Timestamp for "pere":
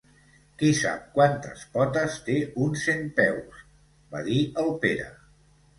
4.87-5.11